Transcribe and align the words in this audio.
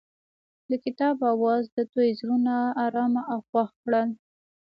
د 0.69 0.71
کتاب 0.83 1.15
اواز 1.33 1.63
د 1.75 1.77
دوی 1.93 2.09
زړونه 2.19 2.55
ارامه 2.85 3.23
او 3.33 3.39
خوښ 3.49 3.69
کړل. 3.83 4.09